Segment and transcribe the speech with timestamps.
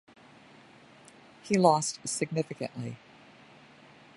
[1.43, 2.97] He lost significantly.